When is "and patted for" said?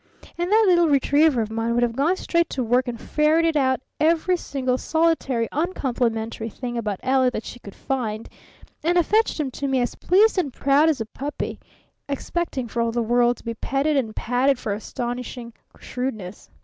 13.95-14.71